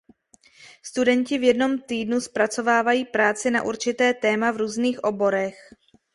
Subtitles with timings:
[0.83, 5.69] Studenti v jednom týdnu zpracovávají práci na určité téma v různých oborech.